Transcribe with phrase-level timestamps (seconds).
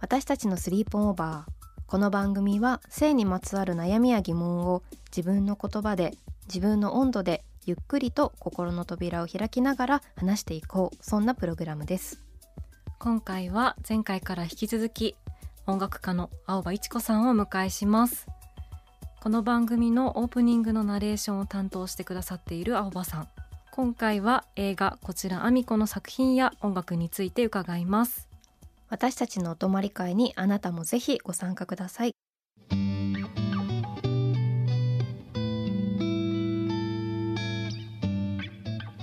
[0.00, 1.52] 私たちのスリープオーバー
[1.86, 4.82] この番組は性にまつわる悩みや疑問を
[5.14, 6.14] 自分の言葉で
[6.46, 10.96] 自分の温度でゆっくりと心の扉を開きながら話していこう。
[11.02, 12.22] そんなプログラムです。
[12.98, 15.16] 今回は前回から引き続き
[15.66, 18.26] 音楽家の青葉一子さんをお迎えします。
[19.20, 23.28] この番組のオープニングのナレーションを担当してくださっている青葉さん。
[23.70, 28.29] 今回は映画こちらアミコの作品や音楽について伺います。
[28.90, 32.16] 私たちのお泊まり会にあなたもぜひご参加ください。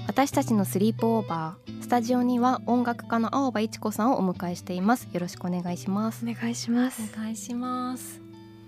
[0.08, 5.08] 私たちのスリープオーバースタジオには音楽家の青葉一子さんをお迎えしています。
[5.14, 6.26] よろしくお願いします。
[6.30, 7.14] お願いします。
[7.16, 8.20] お願いします。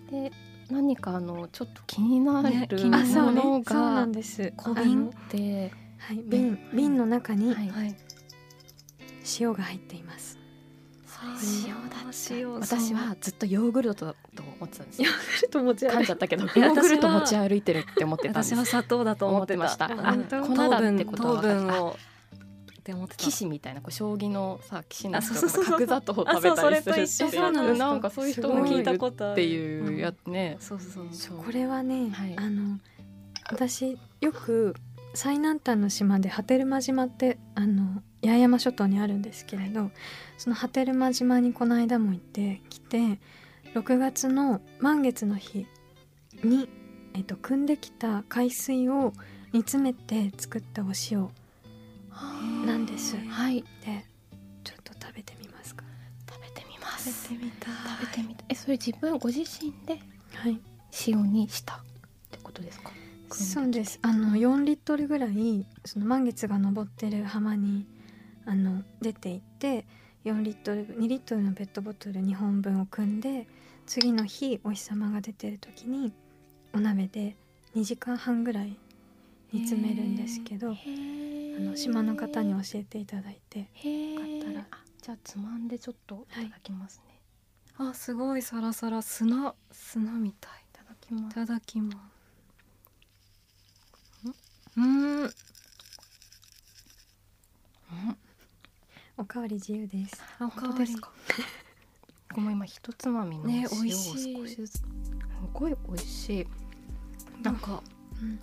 [0.09, 0.31] で
[0.71, 3.07] 何かあのちょっ気になる、ね、気になる。
[3.09, 4.53] ものが、そうなんです。
[4.55, 7.53] 小瓶で、はい、瓶瓶の中に
[9.39, 10.38] 塩が入っています
[11.65, 11.97] 塩だ
[12.29, 19.85] 塩私はずっとヨーグルトだと思ってたんですヨーグルト持ち噛んじゃったけどヨーグルト持ち歩いてるって思ってた私は砂糖だと思ってました。
[19.85, 21.97] あ粉だってことは糖分を
[22.79, 27.77] って思って騎士みたいなこう将棋のさ騎士の人が角砂糖を食べたりするっていう。
[27.77, 31.01] なんかそういう人も聞いたことっていうやつね、そうそ
[31.35, 32.79] うこれはね、あの
[33.51, 34.75] 私よく
[35.13, 39.91] 最南端の島で波照間島ってあの八重山諸島にあるんですけれど
[40.37, 43.19] その波照間島にこの間も行ってきて
[43.73, 45.67] 6月の満月の日
[46.43, 46.69] に、
[47.13, 49.13] えっと、汲んできた海水を
[49.53, 51.29] 煮詰めて作ったお塩
[52.65, 53.15] なんです。
[53.15, 54.05] はい、で
[54.63, 55.83] ちょっと食べてみますか。
[56.29, 57.27] 食べてみます。
[57.27, 59.99] 食べてみた食べてみたえそれ自分ご自身で
[60.35, 60.59] はい。
[61.07, 61.75] 塩にした？
[61.75, 61.77] っ
[62.31, 62.91] てことですか、
[63.31, 63.99] そうです。
[64.01, 67.87] あの4リットルぐらいその満月が昇ってる浜に
[68.49, 69.85] あの出ていって
[70.25, 73.47] 4リットル2リットルのペットボトル2本分を汲んで
[73.85, 76.11] 次の日お日様が出てる時に
[76.73, 77.35] お鍋で
[77.75, 78.75] 2時間半ぐらい
[79.53, 80.73] 煮詰めるんですけどあ
[81.61, 83.65] の島の方に教えていただいてよ
[84.19, 84.65] かったら。
[85.01, 86.33] じゃあつまんでちょっとい。
[86.33, 87.21] ただきますね、
[87.75, 90.51] はい、あすごいサラサラ砂砂みたい。
[90.51, 91.31] いただきます。
[91.31, 91.91] いただきま
[94.25, 94.29] す。
[94.77, 95.23] うん？
[95.23, 95.29] うん？
[99.19, 100.23] おかわり自由です。
[100.39, 100.95] おかわり。
[102.33, 104.83] ごめん今一つまみの塩を少しずつ、す
[105.51, 106.47] ごい美味しい。
[107.43, 107.83] なんか、
[108.21, 108.39] うん。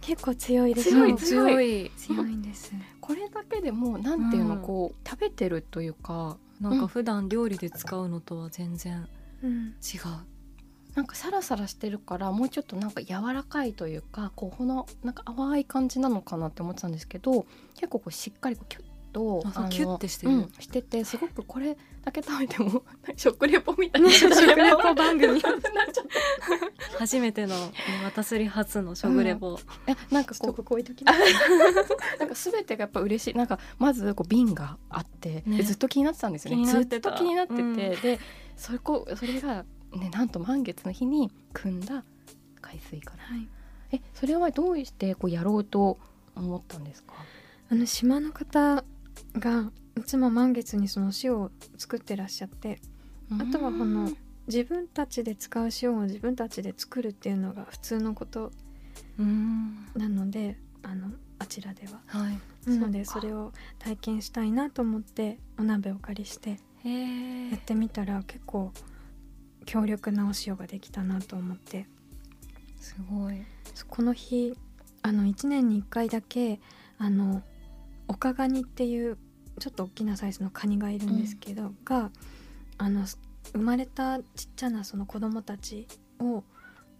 [0.00, 1.90] 結構強いです強い強い。
[1.96, 2.34] 強い。
[2.34, 2.72] んです。
[3.00, 9.08] これだけでもなんていうの、こう食べてるというかなんか普段料理で使うのとは全然
[9.44, 9.60] 違う、
[11.00, 18.84] なんかサラサラしてるからもうちょっとなんか柔らかいというかこうほのなんか淡い感じなのかなって思ってたんですけど結構こうしっかりこうキュッ
[19.14, 22.82] とあキュッてしてる、うん、しててすごくこれだけ食べても
[23.16, 25.40] 食レポみたいな、ね、 食レポ番組。
[26.98, 27.54] 初めての
[28.04, 29.56] 私初の食レポ、うん、
[29.86, 31.14] えなんかこうここ置いときな
[32.18, 33.34] なんか全てがやっぱ嬉しい。
[33.34, 36.66] なんかまずこう瓶があって、ね、ずっと気になってたんですよね。
[36.66, 38.20] ずっと気になってて、うん、で
[38.54, 39.64] そこそれが
[39.98, 42.04] ねなんと満月の日に汲んだ
[42.60, 43.48] 海水から、はい、
[43.92, 45.98] えそれはどうしてこうやろうと
[46.36, 47.14] 思ったんですか？
[47.70, 48.84] あの島の方
[49.34, 52.80] がいつも満月にその塩を作ってらっしゃって
[53.32, 54.10] あとはこの
[54.46, 58.52] 自分たちで使う塩を自分たちで作るっていうのが普通のこと。
[59.18, 61.08] なのであの
[61.38, 62.00] あちらでは。
[62.06, 68.72] はい、なのでそれを体験したいなと思ってお鍋をお借りしてやってみたら結構
[69.66, 71.86] 強力なお塩ができたなと思って。
[72.80, 73.42] すごい。
[73.88, 74.54] この日
[75.02, 76.60] あの1年に1回だけ
[76.98, 77.42] あの
[78.08, 79.16] 岡ガニっていう
[79.58, 82.10] ちょっと大きなサイズのカニがいるんですけど、が
[82.78, 83.04] あの
[83.52, 84.24] 生まれたちっ
[84.56, 85.86] ちゃなその子供たち
[86.18, 86.42] を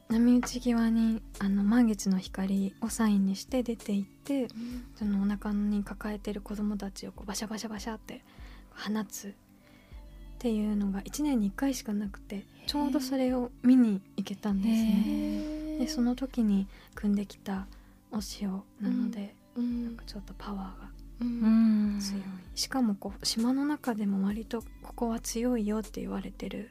[0.08, 4.48] 波打ち際にあの満月の光をサインにして出ていって
[4.96, 8.24] そのお腹に抱えてる子供たちをこうバシャバシャバシャって
[8.70, 9.34] 放つ
[10.40, 15.78] っていうのが1年に1回しかなくてちょうどそれを見に行けたんですね。
[15.81, 17.66] でその時に組んできた
[18.10, 20.88] お塩なので、なんかちょっとパワーが
[21.20, 21.98] うん。
[22.00, 22.22] 強い、
[22.54, 26.70] しかもこう島の中でも割とここは強いよって言われてる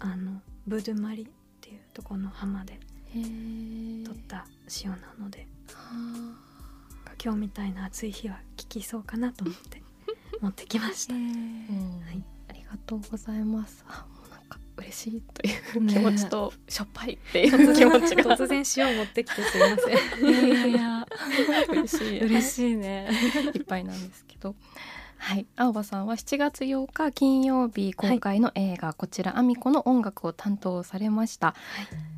[0.00, 1.26] あのブドゥマリっ
[1.60, 2.80] ていうところの浜で
[3.12, 4.46] 取った
[4.84, 5.46] 塩なので
[7.22, 9.80] 今日みたいな暑い日は効きそうかなと思って
[10.40, 11.14] 持ってきました。
[11.14, 12.24] はい、
[12.70, 13.84] がとうございます。
[13.88, 15.50] あ、もうなんか嬉しいとい
[15.84, 20.30] う気持ちと、しょっぱいっていう気持ちが突然塩持ってきてすいません。
[20.30, 21.06] いやいや
[21.68, 23.10] 嬉しい嬉しいね。
[23.54, 24.54] いっぱいなんですけど。
[25.22, 31.54] はい、青葉さんは7月8日金曜日公開の映画、こちらアミコの音楽を担当されました、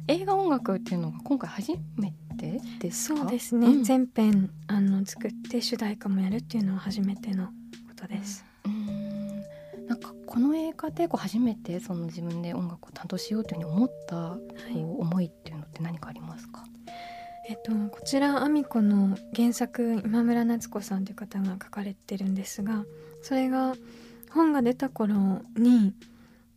[0.07, 3.17] 映画音楽っていうのが今回初めてですか？
[3.23, 7.53] そうですね、うん全編あの作って主題歌もやるっていうのは初めてのこ
[7.97, 8.45] とです。
[9.89, 14.39] なんかこの映画でこう初めてその自分で音楽を担当しようというふうに思った
[14.71, 14.75] い。
[14.75, 16.65] こう思いっていうのって何かありますか、
[17.49, 22.85] えっと、こちらアミコの原作今村夏子さんという方が書かれてるんですが
[23.23, 23.75] それが
[24.31, 25.95] 本が出た頃に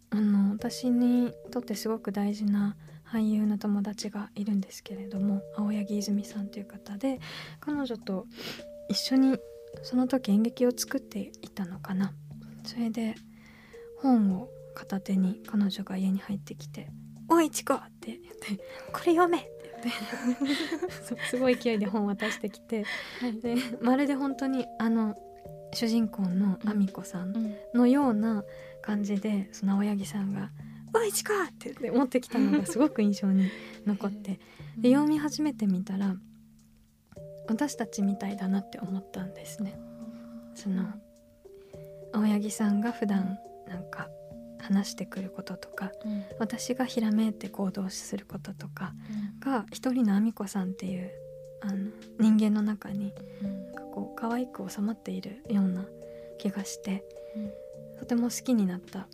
[0.10, 2.75] あの私にとってすごく大事な
[3.06, 7.19] 俳優の友達がいるんですけれども青柳泉さんという方で
[7.60, 8.25] 彼女と
[8.89, 9.38] 一緒に
[9.83, 12.13] その時演劇を作っていたのかな
[12.65, 13.15] それで
[14.01, 16.89] 本を片手に彼女が家に入ってきて
[17.29, 22.85] 「おいチコ!」って言って「これ読め!」って言って すごい勢いで本渡してきて
[23.41, 25.15] でまるで本当にあの
[25.73, 27.33] 主人公のアミコさん
[27.73, 28.44] のような
[28.81, 30.51] 感じでその青柳さんが
[30.94, 33.50] 「おいチコ!」って言って持ってきたのがすごく印象に
[33.85, 34.39] 残って
[34.77, 36.15] で読み始めてみたら
[37.47, 39.77] 私たちみたいだなって思ったんですね。
[40.56, 40.85] その
[42.15, 44.07] 青柳さんが普段なんか
[44.59, 45.91] 話してくることとか
[46.39, 48.94] 私がひらめいて行動することとか
[49.41, 51.12] が一人のあみこさんっていう
[51.62, 51.89] あの
[52.19, 55.85] 人間の中になんかこう可愛く収まっているような
[56.38, 57.03] 気がして、
[57.97, 59.07] とても好きになった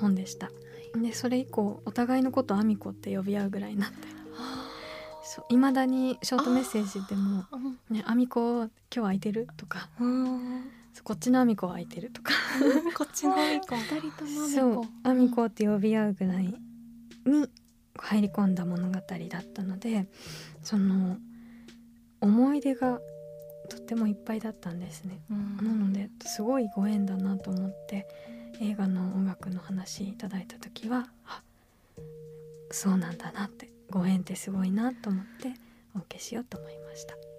[0.00, 0.50] 本でした。
[0.96, 3.96] でそれ以降お互いのことをあみこって呼び合うぐらいになって。
[5.22, 7.44] そう未だにショートメッセージでも
[7.88, 9.88] 「ね、あみこ今日空いてる?」とか。
[9.98, 10.08] そう
[11.04, 12.32] 「こっちのあみこ空いてる?」とか
[12.96, 13.76] こっちのアミコ。
[13.76, 17.48] 二人ともそう「あみこ」って呼び合うぐらいに
[17.96, 20.08] 入り込んだ物語だったので
[20.62, 21.18] その
[22.20, 23.00] 思い出が
[23.68, 25.20] とってもいっぱいだったんですね。
[25.28, 28.06] なのですごいご縁だなと思って
[28.60, 31.42] 映画の音楽の話いただいた時はあ
[32.70, 35.54] そうなんだなってご縁ってすごいなと思って
[35.94, 37.29] お受けしようと思いました。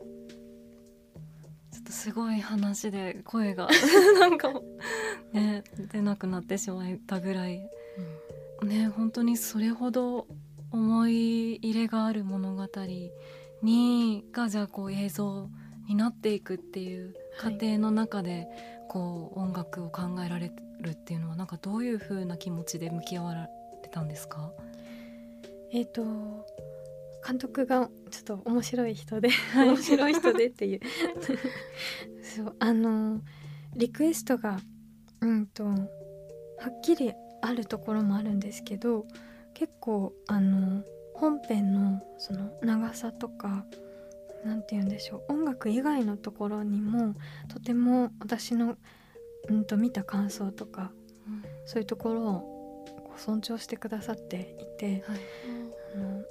[1.91, 3.67] とすごい話で声が。
[4.19, 4.53] なんか
[5.33, 7.61] ね出なくなってしまったぐらい。
[8.63, 10.27] ね本当にそれほど
[10.71, 12.67] 思い入れがある物語
[13.63, 15.49] にがじゃあこう映像
[15.87, 18.47] になっていくっていう過程の中で、
[18.87, 24.51] こう音楽を考えられるっていうのはなんかどういう風な気持ちで向き合われたんですか？
[25.71, 26.03] えっ、と
[27.25, 30.79] 監督がちょっと面白い人で面白い人でっていう。
[32.23, 33.21] そうあの
[33.75, 34.59] リクエストが
[35.21, 35.75] うんとは
[36.69, 39.05] っきりあるところもあるんですけど
[39.53, 43.65] 結構あの本編のその長さとか
[44.43, 47.15] なんて言うんでしょう音楽以外のところにも
[47.47, 48.77] とても私の、
[49.49, 50.91] うん、と見た感想とか
[51.65, 52.85] そういうところを
[53.17, 55.19] 尊重してくださっていて、はい。
[55.95, 56.23] あの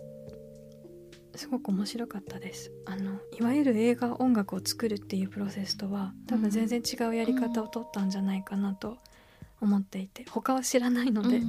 [1.40, 2.70] すごく面白かったです。
[2.84, 8.98] あのいわゆる映画音楽を作るっていうプロセスとは多分全然違うやり方を取ったんじゃないかなと
[9.58, 11.40] 思っていて他は知らないので、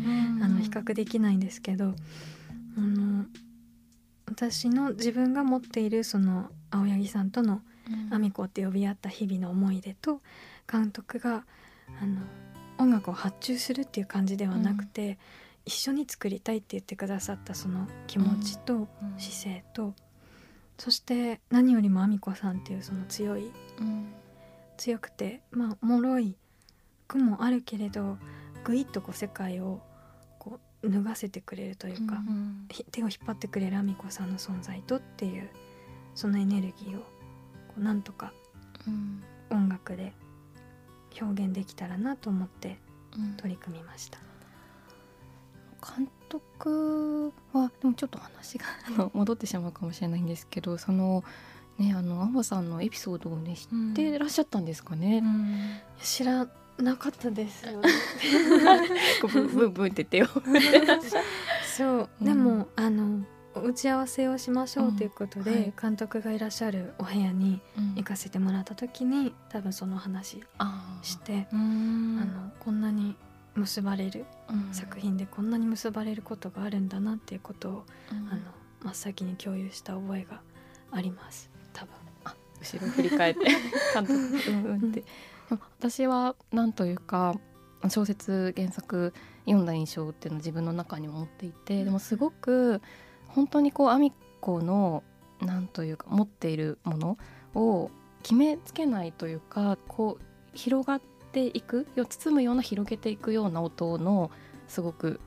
[0.42, 1.94] あの比較できないんですけど
[2.78, 3.26] あの
[4.28, 7.60] 私の自分が持っているその青柳さんとの
[8.12, 10.22] アミコって呼び合った日々の思い出と
[10.72, 11.44] 監督が
[12.02, 12.22] あの
[12.78, 15.20] 音楽を発注するっていう感じではなくて、
[15.66, 18.88] 一緒に作りたいって言ってくださったその気持ちと
[19.18, 19.94] 姿勢と、
[20.78, 23.52] そして何よりもアミコさんっていうその強い
[24.78, 26.36] 強くてまあ脆い
[27.08, 28.18] 句もあるけれど
[28.64, 29.80] ぐいっとこう世界を
[30.40, 35.50] こう脱がせてくれるというか、うんひ手を引っ張ってくれるアミコさんの存在とっていう
[36.16, 38.34] そのエネルギーをこうなんとか
[39.52, 40.14] 音楽で
[41.22, 42.80] 表現できたらなと思って
[43.38, 44.31] 取り組みました。
[45.82, 48.66] 監督はでもちょっと話が
[49.14, 51.24] 戻ってしまうかもしれないんですけどその
[51.78, 56.48] ねあのアンバさんのエピソードをね知ってらっしゃったんですかね、うん、知ら
[56.78, 57.66] なかったです。
[57.70, 57.82] よ、
[59.32, 60.08] ブンブンブンって
[61.78, 63.24] そう、でもあの
[63.56, 65.58] 打ち合わせをしましょうということで、うん。
[65.58, 67.62] はい、監督がいらっしゃるお部屋に
[67.96, 70.42] 行かせてもらった時に、多分その話
[71.02, 73.16] してあのこんなに
[73.56, 74.26] 結ばれる、
[74.72, 78.42] 作品でこんなに結ばれることがあるんだなっていうことを、あの
[78.84, 80.42] 真っ先に共有した覚えが
[80.92, 81.50] あります。
[81.74, 81.94] 多分。
[82.26, 83.40] あ後ろ振り返って
[83.94, 87.36] 監督うんうんって、でも私はなんというか
[87.90, 89.14] 小説原作
[89.46, 92.82] 読んだ印象っていうのを自分の中に持っていてでもすごく
[93.28, 95.04] 本当にこうアミコの
[95.42, 97.18] なんというか持っているもの
[97.56, 97.90] を
[98.22, 104.32] 決めつけないというかこう広がっていく包むような広げていくような音の
[104.68, 105.20] すごく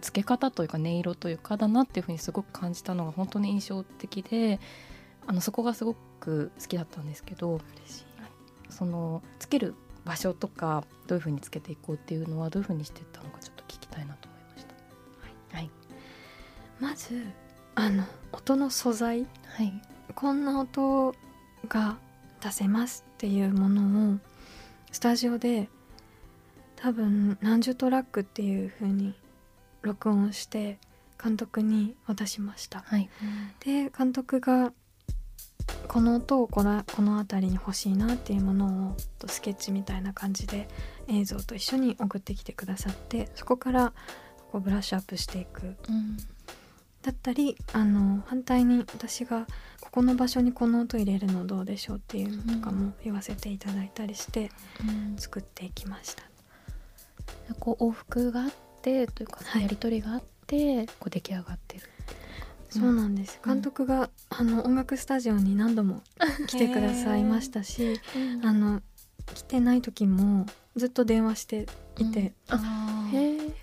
[0.00, 4.60] 付け方というか音色というかだなっていうふうにすごく感じたのが本当に印象的で
[5.26, 7.60] あのそこがすごく好きだったんですけど
[8.68, 9.74] そのつける
[10.04, 14.74] 場所とかどういうふうにつけていこうっていうのはどういうふうにしてったのかちょっと聞きたいなと思いました。
[15.54, 15.70] はい、はい、
[16.80, 17.26] まず
[17.74, 19.72] あの音の素材、はい、
[20.14, 21.14] こんな音
[21.68, 21.96] が
[22.42, 24.18] 出せますっていうものを
[24.94, 25.68] スタジオで
[26.76, 29.12] 多分何十トラックっていう風に
[29.82, 30.78] 録音して
[31.20, 33.10] 監督に渡しました、はい、
[33.58, 34.72] で監督が
[35.88, 38.96] この音をこのこの辺りに欲しいなっていうものを
[39.26, 40.68] スケッチみたいな感じで
[41.08, 43.92] 映像と一緒に送ってきてくださってそこから
[44.52, 46.18] こうブラッシュアップしていく、うん、
[47.04, 49.46] だったりあの反対に私が
[49.80, 54.50] ここの場所にこの音入れるのどうでしょうっていうのとかも言わせていただいたりして
[55.18, 56.22] 作っていきました。
[57.50, 61.82] うん、こう往復があってというか、やり取りがあって、こう出来上がってる。
[62.70, 63.38] そうなんです。
[63.44, 66.02] 監督が、あの音楽スタジオに何度も
[66.46, 68.00] 来てくださいましたし
[68.42, 68.82] あの
[69.32, 71.66] 来てない時もずっと電話して
[71.98, 72.32] いて、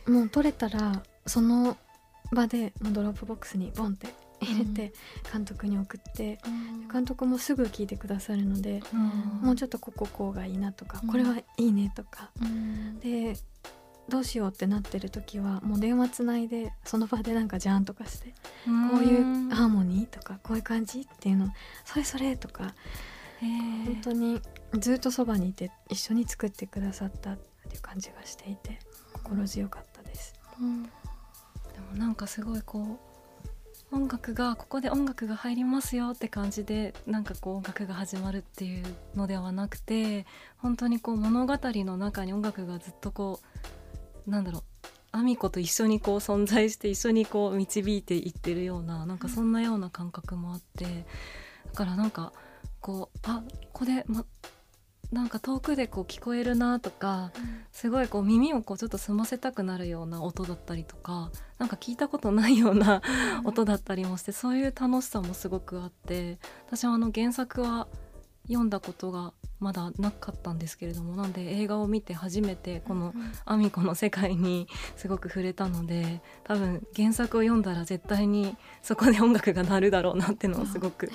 [0.07, 1.77] うん、もう撮れたらその
[2.31, 4.07] 場でドロップボックスにボンって
[4.41, 4.93] 入れて
[5.31, 8.99] 監督に送って、うん、監督もすぐ聞いてくださるので、うん、
[9.45, 12.31] もうちょっとこここうがいいなとか、これはいいねとか、
[13.01, 13.35] で
[14.09, 18.33] どうしようってなってる時はもう電話つないでその場でなんかジャンとかして
[18.65, 21.47] こういうハーモニーとかこういう感じっていうの
[21.85, 22.73] それそれとか
[23.39, 24.41] 本当に
[24.79, 27.37] ずっとそばにいて一緒に作ってくださったっ
[27.69, 28.79] ていう感じがしていて
[29.13, 30.33] 心強かったです。
[30.59, 30.89] うん、で
[31.81, 32.99] もなんかすごいこ
[33.91, 38.85] う音楽がここで音楽が入りますよって感じでなんかこう音楽が始まるっていう
[39.15, 40.25] のではなくて
[40.57, 43.41] 本当にこう物語の中に音楽がずっとこ
[44.27, 44.63] うなんだろう
[45.11, 52.31] アミコと一緒にこう存在して一緒にこう導いていってるようななんかそんなような感覚もあってだからなんか
[52.79, 54.25] こうあこれ、ま、
[55.11, 57.31] なんか遠くでこう聞こえるなとか、
[57.71, 63.01] すごいこう耳をこうちょっと澄ませたくなるような音だったりとかなんか聞いたことないような
[63.43, 66.37] 音だったりもしてそういう楽しさもすごくあって
[66.67, 67.87] 私はあの原作は
[68.47, 73.13] 読んだことがまだなかったんですけれどもなんで映画を見て初めてこの
[73.45, 81.11] アミコの世界にすごく触れたので多分原作を読んだら絶対にそこで音楽が鳴るだろうなってのをすごく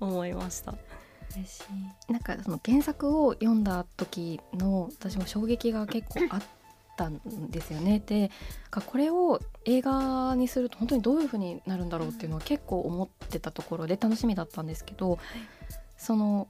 [0.00, 0.74] 思いました。
[1.34, 1.60] 嬉し
[2.08, 2.12] い。
[2.12, 6.42] なんかその原作を読んだ時の私も衝撃が結構あっ
[6.96, 7.20] たん
[7.50, 8.02] ですよね。
[8.04, 8.30] で
[8.70, 15.18] これを映画にすると本当にどういう風になるんだろうっていうのは結構思ってたところで楽しみだったんですけど、はい、
[15.96, 16.48] その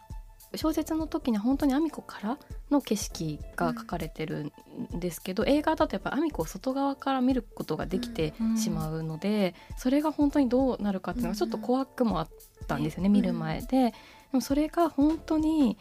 [0.54, 2.38] 小説の時には本当にアミコから
[2.70, 4.50] の景色が書かれてる
[4.94, 12.28] んですけど、うん、映画だとやっぱアミコを外側から見ることができてしまうので、うん、それが本当にどうなるかっていうのがちょっと怖くもあっ
[12.66, 13.66] たんですよね、うん、見る前で。
[13.66, 13.94] で
[14.32, 15.78] もそれが本当に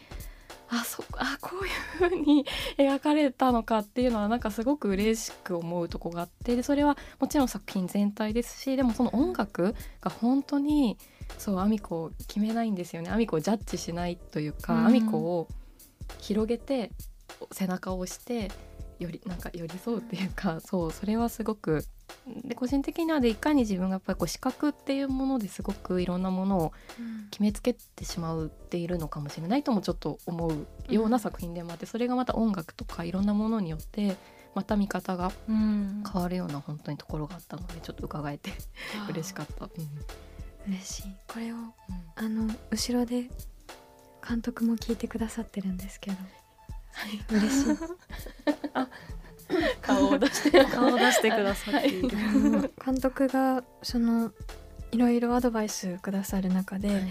[0.70, 2.44] あそあこういう風に
[2.76, 10.98] 描かれたのかっていうのはなんかすごく嬉しく思うとこがあってでそれはもちろん作品全体ですしでもその音楽が本当に
[11.38, 13.10] そうアミコを決めないんですよね。
[13.10, 15.48] アミコをジャッジしないというか、うん、アミコを
[16.20, 16.90] 広げて
[17.52, 18.50] 背中を押して
[18.98, 21.84] よりなんか寄り添うっていうかそうそれはすごく
[22.44, 26.72] で個人的にはでいかに自分がやっぱりこう視覚っていうものですごくいろんなものを
[27.30, 34.16] 決めつけてしまうっているのかもしれないともちょっと思うような作品でもあってそれがまた音楽とかいろんなものによって
[34.54, 38.50] また見方が変わるような本当にところがあったのでちょっと伺えて
[39.08, 39.66] 嬉しかった。
[39.66, 40.72] うん。
[40.72, 41.02] 嬉しい。
[41.28, 41.72] これを、うん、
[42.16, 43.30] あの後ろで
[44.26, 46.16] 監督も聞いてくださってるんですけど
[47.30, 47.76] 嬉しい。
[49.82, 50.64] 顔を出して。
[50.64, 52.10] 顔を出してくださっている、
[52.84, 54.32] 監督がその
[54.92, 54.98] い。
[54.98, 55.20] ろい。
[55.20, 57.02] ろアドバイスくださる中で、はい。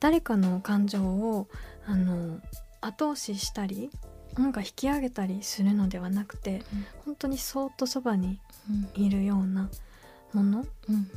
[0.00, 1.48] 誰かの感情を
[1.86, 2.40] あの
[2.80, 3.90] 後押ししたり
[4.36, 8.40] なんか引き上げたりするのではなくて、うん本当にそーっとそばに
[8.96, 9.08] うんい。
[9.10, 9.70] るような
[10.32, 11.10] ものうん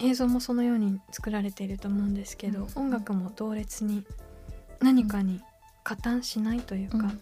[0.00, 1.68] 映像もそのように作られてい。
[1.68, 4.04] ると思うんですけど、うん音楽も同列に
[4.80, 5.40] 何かに
[5.88, 7.14] 加担しないというか、うん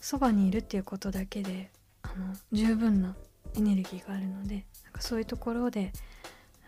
[0.00, 1.70] そばにいるっていうことだけで
[2.02, 3.16] あの十分な
[3.56, 5.92] エネルギーがあるのでなんかそういうところで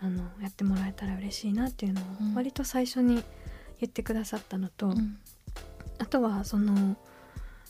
[0.00, 2.35] あのやってもらえたら嬉しいなっていうのをうん。
[2.35, 3.23] 割と最初に
[3.79, 5.19] 言ってくださったのと、うん。
[5.99, 6.97] あとはその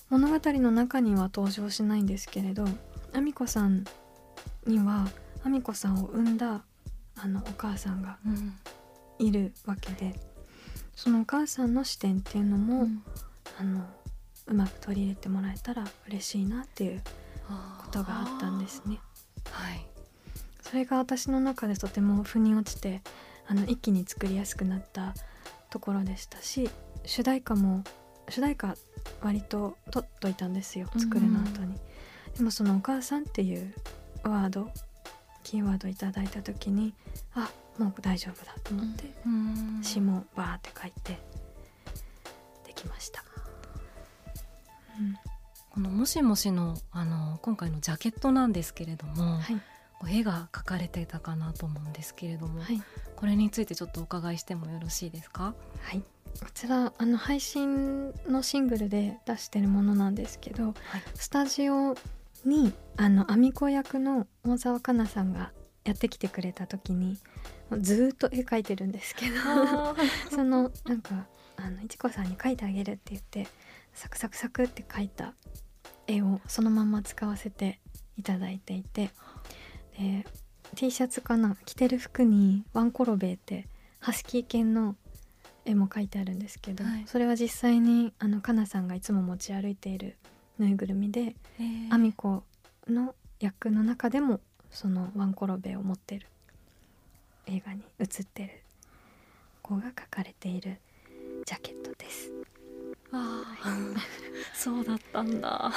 [0.09, 2.65] 物語の中には登場しないんですけれど
[3.13, 3.83] あみこさん
[4.69, 5.09] には
[5.43, 6.63] あみこさんを産んだ
[7.17, 8.55] あのお母さんがうん。
[9.19, 10.15] いるわけで
[10.97, 12.89] そのお母さんの視点っていうのも、
[13.61, 13.87] あの
[14.47, 17.03] うまく取り入れてもらえたら嬉しいなっていう
[17.79, 18.99] ことがあったんですね。
[19.51, 19.87] はい
[20.63, 23.01] それが私の中でとても腑に落ちて
[23.47, 25.15] あの一気に作りやすくなった
[25.71, 26.69] ところでしたし
[27.05, 27.85] 主題歌も
[28.29, 28.75] 主題歌
[29.23, 31.79] 割と取っといたんですよ作るの後に。
[32.37, 33.73] でもその「お母さん」っていう
[34.25, 34.69] ワード
[35.45, 36.95] キーワードいただいた時に
[37.35, 39.81] あもう大丈夫だと思ってうん。
[39.83, 41.19] 詩もバーって書いて
[42.67, 43.25] できました。
[44.99, 45.17] うん。
[45.71, 49.61] この「もしもしの」あの今回のジャケットなんですけれども、はい。
[50.09, 52.83] 絵が描かれてたかなと思うんですけれども、はい。
[53.17, 55.55] これについてちょっとお伺いしてもよろしいですか？
[55.81, 60.75] はい、こちらあの配信のシングルで出してるものなんですけど、はい。
[61.15, 61.95] スタジオ
[62.45, 65.51] にあのアミコ役の大沢かなさんが
[65.87, 67.17] やってきてくれた時に
[67.79, 69.37] ずーっと絵描いてるんですけど
[70.31, 71.27] そのなんか
[71.57, 73.47] あのいちこさんに描いてあげるって言って
[73.95, 75.35] サクサクサクって描いた
[76.07, 77.81] 絵をそのまんま使わせて
[78.17, 79.11] いただいていて
[79.99, 80.27] で
[80.75, 83.69] T シャツかな着てる服にワンコロベって
[84.01, 84.97] ハスキー犬の
[85.65, 87.03] 絵も描いてあるんですけど、はい。
[87.07, 90.17] それは実際にあのかなさんがいつも持ち歩いている
[90.59, 91.95] ぬいぐるみでえー。
[91.95, 92.45] アミコ
[92.89, 94.41] の役の中でも
[94.77, 96.27] そのワンコロベを持ってる
[97.47, 98.51] 映画に映ってる
[99.63, 100.77] 子が描かれている
[101.47, 102.31] ジャケットです。
[103.11, 103.97] あー
[104.55, 105.73] そうだったんだ。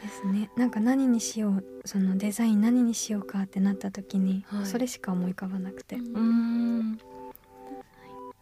[0.00, 0.48] ですね。
[0.56, 4.66] なんか何にしようそのデザイン何にしようかってなった時に、はい。
[4.66, 6.98] それしか思い浮かばなくて、うーん。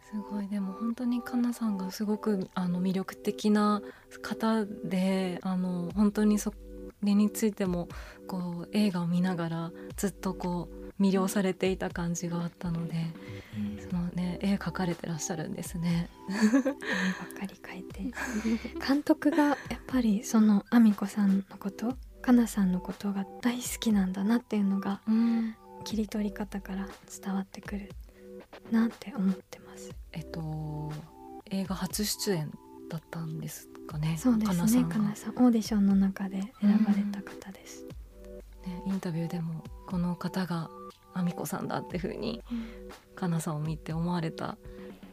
[0.03, 0.47] すごい。
[0.49, 3.81] でも本当にかなさんがすごくあの魅力的な
[4.21, 6.53] 方であの本当にそ
[7.03, 7.87] れについても
[8.27, 12.95] こう映画を見ながらずっとこう魅了されていた感じがあったので
[13.89, 16.09] そのね絵描かれてらっしゃるんですね。
[16.29, 18.11] 絵ばっかり描いて
[18.85, 26.87] 監督がやっぱりそのアミコさんのことかなさんのことが大好きなんだなっていうのがうん切り取り方から
[27.21, 27.91] 伝わってくる
[28.71, 29.91] なって思ってます。
[30.13, 30.91] えっと
[31.49, 32.51] 映画初出演
[32.93, 34.17] だったんですかね。
[34.19, 34.83] そうですね。
[34.85, 37.85] かなさんオーディションの中で選ばれた方です。
[38.67, 40.69] ね、インタビューでもこの方が
[41.15, 42.43] あみこさんだっていうふうに
[43.15, 44.57] かなさんを見て思われた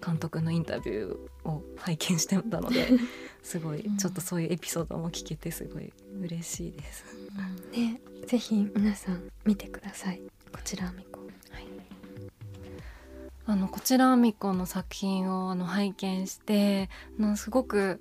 [0.05, 2.89] 監督のインタビューを拝見してたので
[3.43, 5.91] すごいうんちょっとそういうエピソードも聞けてすごい
[6.21, 7.05] 嬉しいです。
[7.73, 10.21] ね、ぜひ皆さん見てください。
[10.53, 10.93] こちら。
[13.47, 18.01] あのこちらあみこの作品をあの拝見してなすごく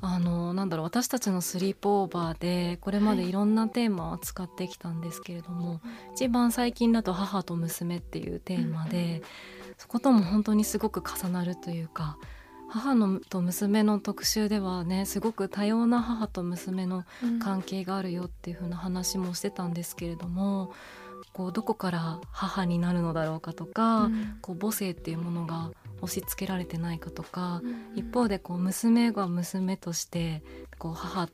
[0.00, 3.32] あのなんだろう私たちのスリープオーバーでこれまでい。
[3.32, 5.80] ろんなテーマを扱ってきたんですけれども、
[6.14, 9.22] 一番最近だと「母と娘」っていうテーマで、
[9.78, 12.18] そことも本当にすごく重なるというか
[12.68, 17.04] 母のと娘の特集ではねすごく多様な母と娘の
[17.40, 20.72] 関係があるよっていう風な話もしてたんですけれども
[21.32, 24.10] こうどこから母になるのだろうかとか、
[24.40, 27.62] こう母性っていうものが押し付けられてないかとか、
[27.94, 30.42] 一方でこう娘が娘として
[30.78, 31.28] こう母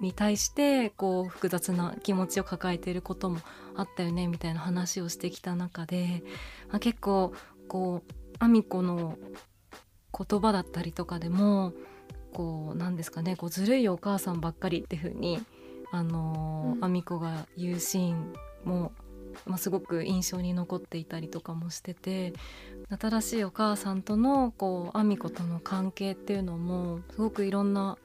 [0.00, 3.38] に対してこう複雑な気持ちを抱えていることも
[3.76, 6.22] あったよねみたいな話をしてきた中で、
[6.68, 7.32] まあ、結構
[7.68, 9.18] こうアミコの
[10.16, 11.72] 言葉だったりとかでも
[12.32, 15.40] こうなんですかねこうずるいお母さんばっかりっていう風に
[15.94, 16.84] あのーうん。
[16.84, 18.32] アミコが言うシーン
[18.64, 18.92] も、
[19.46, 22.32] まあ、すごく印象に残っていたりとかもしてて
[23.00, 27.98] 新しいお母さんとのこうアミコとの関係っていうのもすごくいろんな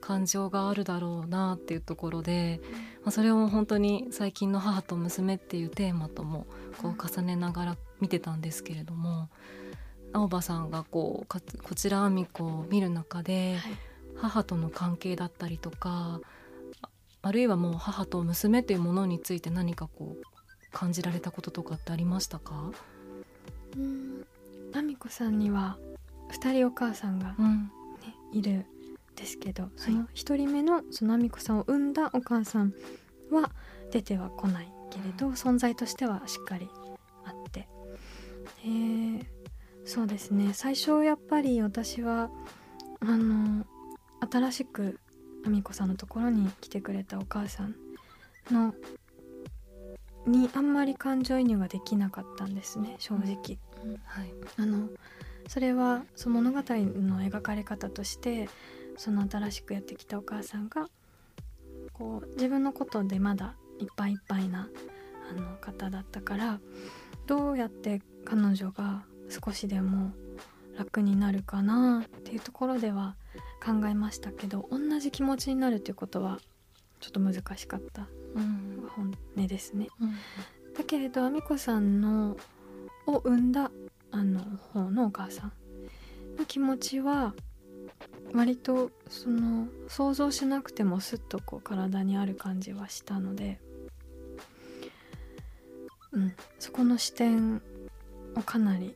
[0.00, 2.60] 感情があるだろうなっていうところで、
[3.02, 6.46] まあ、それを本当に最近の「母と娘」っていうテーマとも
[6.78, 9.28] こう重ねながら見てたんですけれども
[10.12, 13.72] 青葉さんがこうかこちらアミコを見る中で、はい。
[14.16, 16.20] 母との関係だったりとか
[17.22, 20.22] あるいはもう母と娘というものについて何かこう
[20.72, 22.70] 感じられたこととかってありましたか？
[23.76, 24.26] うん。
[24.74, 25.78] あみこさんには
[26.32, 27.70] 2人お母さんが、ね、うん、
[28.32, 28.64] いるん
[29.16, 32.72] ですけど、その1人目のそのあみこさんを産んだお母さん
[33.30, 33.50] は
[33.90, 36.68] 出てはこないけれど、存在としてはしっかり
[37.24, 37.68] あって。
[38.64, 39.24] えー、
[39.84, 40.54] そうですね。
[40.54, 42.30] 最初やっぱり私は
[43.00, 43.66] あの
[44.30, 44.98] 新しく
[45.44, 47.74] あみこさんのところに来てくれたお母さん
[48.50, 48.74] の
[50.26, 54.88] にあんまり感情移入ができなかったんですね正直、うん、はい、あの
[55.48, 58.48] それはその物語の描かれ方として
[58.96, 60.86] その新しくやってきたお母さんが
[61.92, 64.68] こう自分のことでまだいっぱいいっぱいな
[65.30, 66.60] あの方だったから
[67.26, 70.12] どうやって彼女が少しでも
[70.76, 73.16] 楽になるかなっていうところでは
[73.64, 76.38] 考えましたけど同じ気持ちになるっていうことは
[77.00, 79.88] ちょっと難しかった本音ですね。
[80.00, 80.12] うん、
[80.74, 82.36] だけれどあみこさんの
[83.06, 83.70] を産んだ
[84.10, 84.40] あの
[84.72, 85.52] 方のお母さん
[86.38, 87.34] の気持ちは
[88.32, 93.60] 割とその想像しなくてもすっとこう体にある感じはしたので、
[96.12, 97.60] うん、そこの視点
[98.36, 98.94] をかなり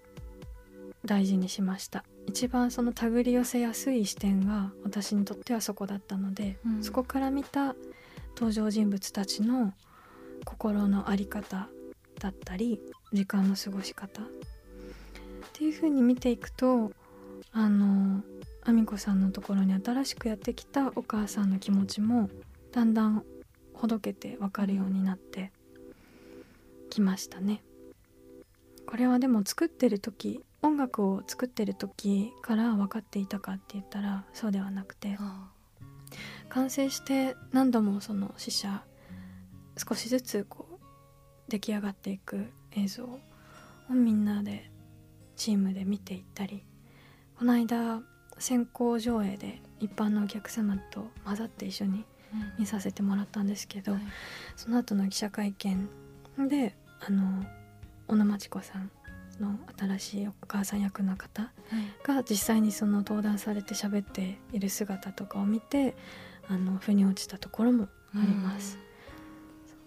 [1.05, 2.05] 大事にしました。
[2.27, 7.77] 一番その手繰り寄せやすい視点が私にとってはそこだったので、うん、そこから見た
[8.37, 9.72] 登場人物たちの
[10.44, 11.68] 心の在り方
[12.20, 12.81] だったり
[13.12, 14.25] 時間の過ごし方っ
[15.55, 16.92] ていう風に見ていくと
[17.53, 18.22] あの
[18.62, 22.29] あみこさんのところに新しくやってきたお母さんの気持ちも
[22.72, 23.25] だんだん
[23.72, 25.51] ほどけて分かるようになって
[26.90, 27.62] きましたね。
[28.87, 35.18] これはでも作ってる時音楽を作ってる時から分かっていたかって言ったらそうではなくて
[36.48, 38.83] 完成して何度もその試写
[39.76, 40.76] 少しずつこう
[41.50, 43.20] 出来上がっていく映像を
[43.90, 44.70] みんなで
[45.37, 46.64] チームで見ていったり
[47.38, 48.00] この間
[48.38, 52.05] 先行上映で一般のお客様と混ざって一緒に
[52.59, 54.07] 見させてもらったんですけど、うんはい、
[54.57, 55.88] その後の記者会見
[56.48, 56.74] で
[57.07, 57.44] あの
[58.09, 58.90] 小野真知子さん
[59.40, 61.51] の新しいお母さん役の方
[62.03, 65.96] が実際にその登壇されて喋っている姿とかを見て
[66.49, 68.79] あの腑に落ちたところもあります。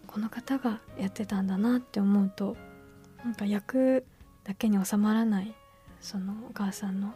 [0.04, 2.56] うん、この方がやってたんだなって思うと
[3.24, 4.06] なんか役
[4.44, 5.54] だけに収まらない
[6.02, 7.14] そのお母さんの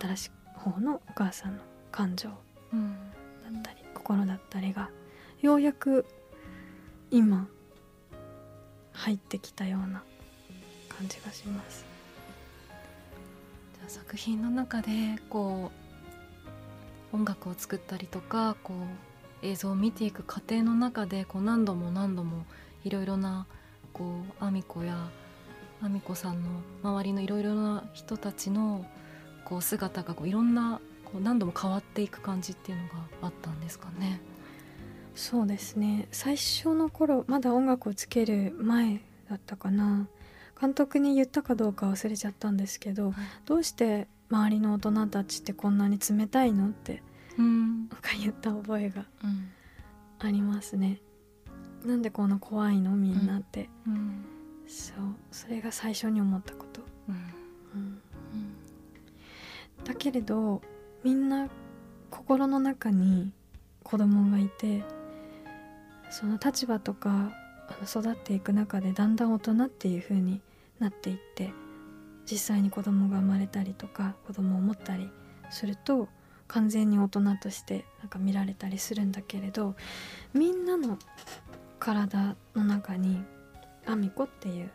[0.00, 4.90] 新しい方のお母さんの感情だったり、うん、心だったりが
[5.40, 6.06] ようやく
[7.10, 7.48] 今
[8.92, 10.02] 入ってきたような
[10.98, 11.84] 感じがします。
[13.74, 14.90] じゃあ作品の中で
[15.28, 15.70] こ
[17.12, 22.44] う音楽を作ったりとかこう映像を見ていく過程の中でこう何度も何度も
[22.84, 23.46] いろいろな
[23.92, 24.04] こ
[24.40, 25.10] うアミコや
[25.82, 26.48] アミコさんの
[26.82, 28.84] 周りのいろいろな人たちの
[29.44, 34.20] こう姿がこういろんなこう何度も変わっていく感じっていうのがあったんですかね。
[35.14, 40.08] そうですね最初の頃まだ音楽をつける前だったかな
[40.60, 43.14] 監督に言ったかどうか忘れちゃったんですけど、はい、
[43.46, 46.68] どうして周りの大人たちってこんなに冷たいの？
[46.68, 47.02] って、
[47.38, 49.04] うん、か言った覚えが
[50.18, 51.00] ありますね。
[51.82, 52.96] うん、なんでこんな怖いの？
[52.96, 54.24] みんなって、うん、
[54.66, 54.96] そう。
[55.30, 56.80] それが最初に思ったこと。
[57.08, 58.00] うん。
[59.84, 60.62] だけれど
[61.02, 61.48] みんな
[62.10, 63.32] 心の中に
[63.82, 64.82] 子供がいて
[66.10, 67.32] その立場とか
[67.84, 70.40] 育っていく中でだんだん大人っていう風に
[70.78, 71.52] なっていって
[72.30, 75.10] 実際に子供が生まれたりとか子供を持ったり
[75.50, 76.08] すると
[76.48, 79.74] 完全に大人としてなんか見られたりするんだけれど
[80.32, 80.98] みんなの
[81.78, 83.22] 体の中に
[83.86, 84.70] アミコっていう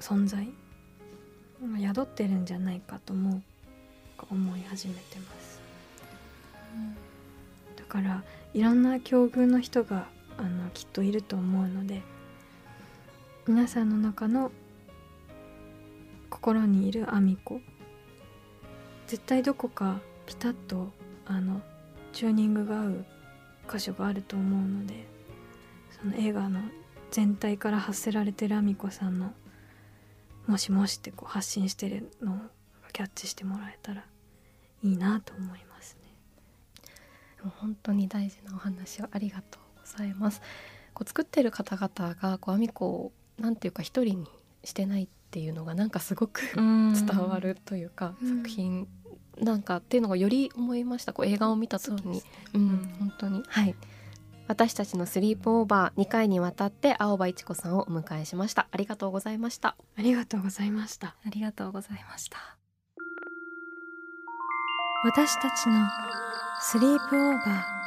[0.00, 0.48] 存在
[1.62, 3.42] が宿ってるんじゃないかと思う
[4.30, 5.60] 思い始めてます、
[6.74, 6.96] うん、
[7.76, 10.08] だからいろんな境遇の人が
[10.38, 12.02] あのきっといると思うので
[13.46, 14.50] 皆さんの中の
[16.30, 17.60] 心にいるアミコ
[19.06, 20.92] 絶対どこかピタッと
[21.26, 21.60] あの
[22.12, 23.04] チューニングが合う
[23.70, 25.06] 箇所があると思うので
[26.00, 26.60] その映画の
[27.10, 29.32] 全体から発せられてるアミコさんの
[30.46, 32.38] 「もしもし」ってこう発信してるのを
[32.92, 34.04] キャッチしてもらえたら
[34.82, 36.08] いいなと思いますね。
[37.60, 40.40] 本当に大事なお話をありがとうございます。
[40.94, 44.26] こう作ってる方々がこうアミコをなんていうか一人に
[44.64, 48.88] してないっていうのがなんかすごく伝わるというか、作品
[49.40, 51.12] なんかっていうのがより思いました。
[51.12, 52.22] こう映画を見た時に。
[52.54, 53.42] う、ね、ん、本当に。
[53.46, 53.74] はい。
[54.48, 58.66] 私たちのスリープオーバー2回にわたって青葉一子さんをお迎えしました。
[58.70, 59.76] ありがとうございました。
[59.96, 61.08] ありがとうございました。
[61.24, 62.38] ありがとうございました。
[65.04, 65.86] 私たちの
[66.60, 67.77] スリープオーバー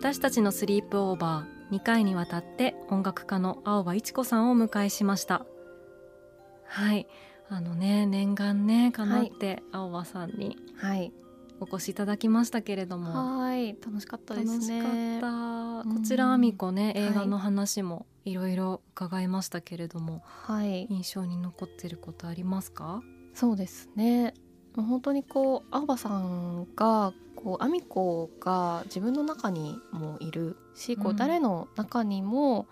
[0.00, 5.44] 私たちのスリープオーバー2回にわたって音楽家の青葉一子さんをお迎えしました。
[6.64, 7.06] はい。
[7.50, 11.12] あのね念願ねかなって青葉さんにはい。
[11.60, 13.40] お越しいただきましたけれども。
[13.40, 13.76] はい。
[13.84, 15.20] 楽しかったですね。
[15.20, 23.02] こちらあみこね映画の話もいろいろ伺いましたけれども、はい、印象に残ってることありますか？
[23.34, 24.32] そうですね
[24.76, 32.66] 本当にこう青葉さんがこうアミコが自分の中にもいるし、こう誰の中にも、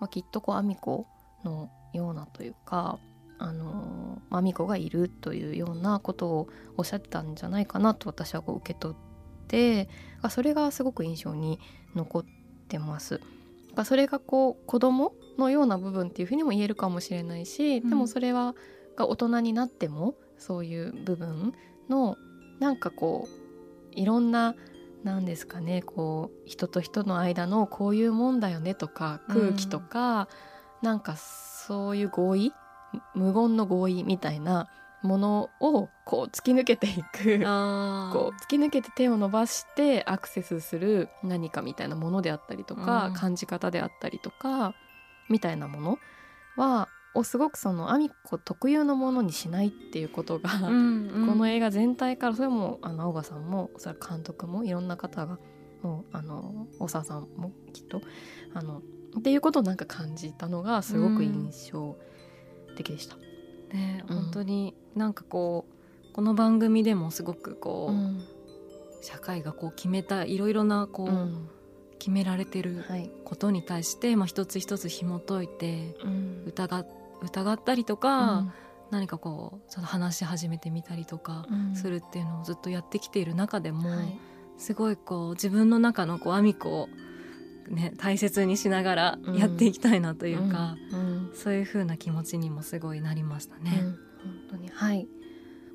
[0.00, 1.06] まあ、きっとこうアミコ
[1.44, 2.98] のようなというか
[3.38, 9.88] あのアミコがいるというようなことをおっしゃってたんじゃないかなと私はこう受け取って
[10.30, 11.58] それがすごく印象に
[11.94, 12.24] 残っ
[12.68, 13.20] てます。
[13.84, 18.54] それがこう子供のような部分っていうふうにも言えるかもしれないし、でもそれは
[18.96, 21.54] が大人になってもそういう部分
[21.88, 22.16] の
[22.60, 24.54] なんかこういろんな
[25.04, 30.28] 何ですかねこう人と人の間のこういうもんだよねとか空気とか、
[30.82, 32.52] うん、なんかそういう合意
[33.14, 34.68] 無言の合意みたいな
[35.02, 37.38] ものをこう突き抜けていく
[38.12, 44.74] こう突き抜けて手を伸ばしてアクセスする何かみたいなものであったりとか、うん、感じ方であったりとか
[45.28, 45.98] みたいなもの
[46.56, 55.38] はをすごくそのアミコ特有のものにしないっていうことが、うんうん、この映画全体からそれもあの青葉さんもそれ監督もいろんな方が
[55.82, 58.02] もうあの大沢さんもきっと
[58.54, 58.82] あの
[59.18, 61.96] っていうことをなんか感じたのがすごく印象
[62.76, 63.16] 的でした。
[63.16, 63.18] う
[63.74, 65.66] ん、ね、本当になんかこ
[66.10, 68.24] うこの番組でもすごくこう、うん、
[69.00, 71.48] 社会がこう決めたいろいろなこう、うん。
[71.98, 72.84] 決められてる
[73.24, 75.96] ことに対して、はい、まあ、一つ一つ紐解いて
[76.46, 76.86] 疑っ
[77.22, 78.52] 疑ったりとか、うん、
[78.90, 84.18] 何かこうちょっと話し始めてみたりとかするっていうのをずっとやってきている中でも、はい、
[84.58, 86.88] すごいこう自分の中のこうアミコを、
[87.68, 93.82] ね、大切にしながらやっていきたいなというか、うん、そういう風な気持ちにもすごいなりましたね。
[94.22, 94.68] 本当に。
[94.68, 95.08] はい。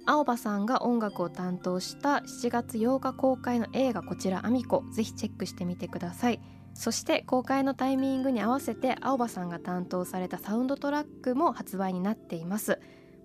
[0.06, 6.42] 青葉さんが音楽を担当した7月8日公開の映画こちら「アミコ」ぜひチェックしてみてください。
[6.82, 12.80] そして公開のタイミングに合わせて青葉さんが担当されたサウンドトラックも発売になっています。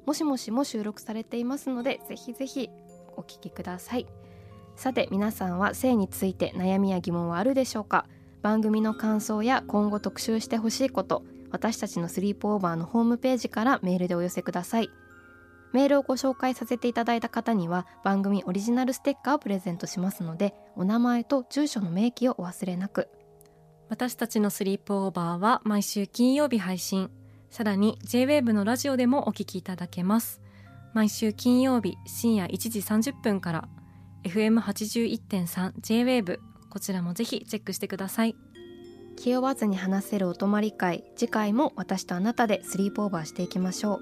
[0.05, 2.69] もしもしも収録されていますのでぜひぜひ
[3.17, 4.07] お聞きください。
[4.77, 8.05] さて皆さんは性について悩みや疑問はあるでしょうか？
[8.43, 14.91] 番組の感想や今後特集してほしいこと私たちのスリープオーバーのホームページからメールでお寄せください。
[15.73, 23.09] メールをご紹介させていただいた方には番組オリジナルステッカーをプレゼントしますのでお名前と住所の明記をお忘れなく。
[23.89, 27.11] 私たちのスリープオーバーは毎週金曜日配信。
[27.51, 30.41] さらに JWAVE のラジオでもお聞きいただけます。
[30.93, 33.69] 毎週金曜日深夜1時30分から
[34.25, 38.35] FM81.3JWAVE こちらもぜひチェックしてください。
[39.17, 41.05] 気負わずに話せるお泊まり会。
[41.17, 44.01] 次回も私とあなたでスリープオーバーしていきましょう。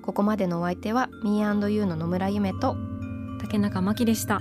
[0.00, 2.76] ここまでのお相手は Me&You の野村夢と
[3.40, 4.40] 竹中真希でした